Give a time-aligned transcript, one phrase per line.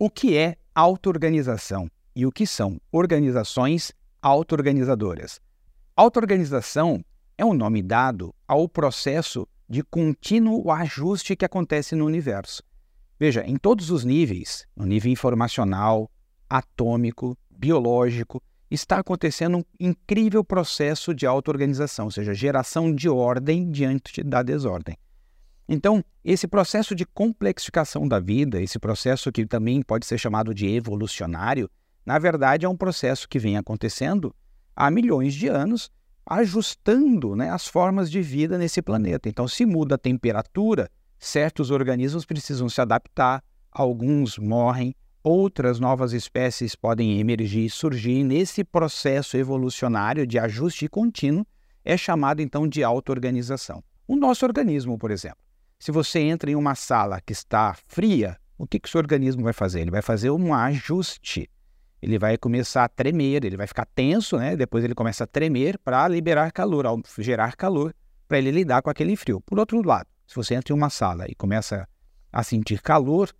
[0.00, 3.90] O que é auto-organização e o que são organizações
[4.22, 5.40] auto-organizadoras?
[5.96, 7.04] Auto-organização
[7.36, 12.62] é um nome dado ao processo de contínuo ajuste que acontece no universo.
[13.18, 16.08] Veja, em todos os níveis, no nível informacional,
[16.48, 18.40] atômico, biológico,
[18.70, 24.96] está acontecendo um incrível processo de auto-organização, ou seja, geração de ordem diante da desordem.
[25.68, 30.66] Então, esse processo de complexificação da vida, esse processo que também pode ser chamado de
[30.66, 31.70] evolucionário,
[32.06, 34.34] na verdade é um processo que vem acontecendo
[34.74, 35.90] há milhões de anos,
[36.24, 39.28] ajustando né, as formas de vida nesse planeta.
[39.28, 46.74] Então, se muda a temperatura, certos organismos precisam se adaptar, alguns morrem, outras novas espécies
[46.74, 48.24] podem emergir e surgir.
[48.24, 51.46] Nesse processo evolucionário de ajuste contínuo,
[51.84, 53.82] é chamado então de auto-organização.
[54.06, 55.47] O nosso organismo, por exemplo,
[55.78, 59.44] se você entra em uma sala que está fria, o que, que o seu organismo
[59.44, 59.80] vai fazer?
[59.80, 61.48] Ele vai fazer um ajuste.
[62.02, 64.56] Ele vai começar a tremer, ele vai ficar tenso, né?
[64.56, 67.94] Depois ele começa a tremer para liberar calor, ao gerar calor,
[68.26, 69.40] para ele lidar com aquele frio.
[69.40, 71.88] Por outro lado, se você entra em uma sala e começa
[72.32, 73.32] a sentir calor,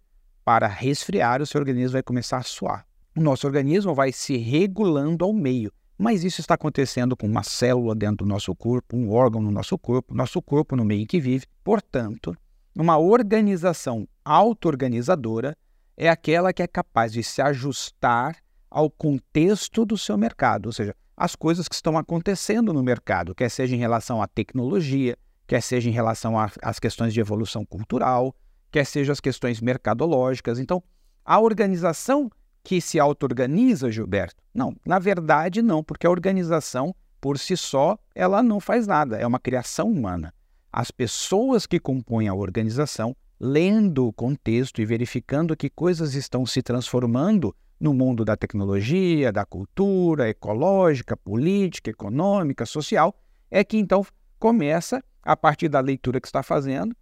[0.48, 2.86] para resfriar, o seu organismo vai começar a suar.
[3.14, 5.70] O nosso organismo vai se regulando ao meio.
[5.98, 9.77] Mas isso está acontecendo com uma célula dentro do nosso corpo, um órgão no nosso
[9.77, 11.44] corpo, nosso corpo no meio em que vive.
[11.64, 12.36] Portanto,
[12.77, 15.56] uma organização auto-organizadora
[15.96, 18.36] é aquela que é capaz de se ajustar
[18.70, 23.48] ao contexto do seu mercado, ou seja, as coisas que estão acontecendo no mercado, quer
[23.48, 28.32] seja em relação à tecnologia, quer seja em relação às questões de evolução cultural,
[28.70, 30.60] quer seja as questões mercadológicas.
[30.60, 30.80] Então,
[31.24, 32.30] a organização
[32.69, 34.42] que se auto-organiza, Gilberto?
[34.52, 39.27] Não, na verdade não, porque a organização por si só, ela não faz nada, é
[39.27, 40.34] uma criação humana.
[40.70, 46.60] As pessoas que compõem a organização, lendo o contexto e verificando que coisas estão se
[46.60, 53.19] transformando no mundo da tecnologia, da cultura, ecológica, política, econômica, social,
[53.50, 54.04] é que então
[54.38, 56.94] começa, a partir da leitura que está fazendo,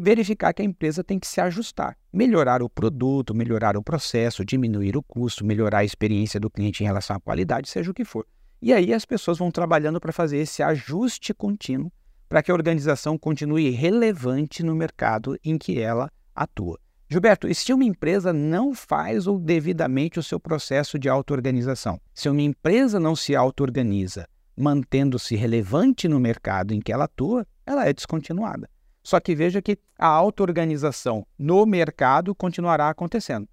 [0.00, 4.96] verificar que a empresa tem que se ajustar, melhorar o produto, melhorar o processo, diminuir
[4.96, 8.26] o custo, melhorar a experiência do cliente em relação à qualidade, seja o que for.
[8.62, 11.92] E aí as pessoas vão trabalhando para fazer esse ajuste contínuo
[12.28, 16.80] para que a organização continue relevante no mercado em que ela atua.
[17.08, 22.00] Gilberto, e se uma empresa não faz o devidamente o seu processo de auto-organização?
[22.14, 27.86] Se uma empresa não se auto-organiza, mantendo-se relevante no mercado em que ela atua, ela
[27.86, 28.68] é descontinuada.
[29.04, 33.46] Só que veja que a auto-organização no mercado continuará acontecendo.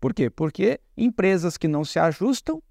[0.00, 0.30] Por quê?
[0.30, 2.62] Porque empresas que não se ajustam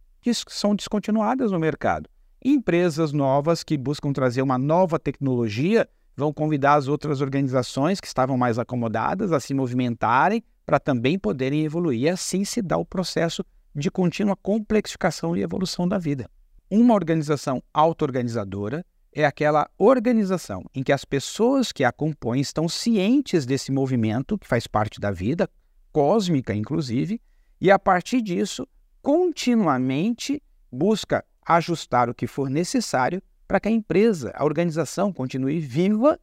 [0.48, 2.10] são descontinuadas no mercado.
[2.44, 8.38] Empresas novas que buscam trazer uma nova tecnologia vão convidar as outras organizações que estavam
[8.38, 12.12] mais acomodadas a se movimentarem para também poderem evoluir.
[12.12, 13.44] Assim se dá o processo
[13.76, 16.30] de contínua complexificação e evolução da vida.
[16.70, 23.46] Uma organização auto-organizadora é aquela organização em que as pessoas que a compõem estão cientes
[23.46, 25.50] desse movimento que faz parte da vida,
[25.92, 27.22] cósmica inclusive,
[27.60, 28.68] e a partir disso,
[29.02, 30.42] continuamente
[30.72, 36.18] busca ajustar o que for necessário para que a empresa, a organização continue viva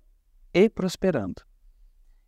[0.55, 1.43] e prosperando.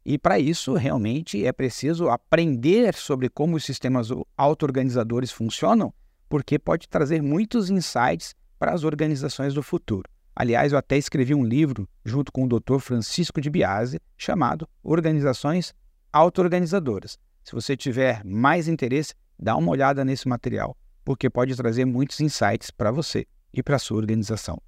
[0.05, 5.93] E para isso, realmente é preciso aprender sobre como os sistemas auto-organizadores funcionam,
[6.29, 10.09] porque pode trazer muitos insights para as organizações do futuro.
[10.41, 12.79] Aliás, eu até escrevi um livro junto com o Dr.
[12.79, 15.75] Francisco de Biase chamado Organizações
[16.11, 17.19] Auto-Organizadoras.
[17.45, 20.75] Se você tiver mais interesse, dá uma olhada nesse material,
[21.05, 24.59] porque pode trazer muitos insights para você e para sua organização.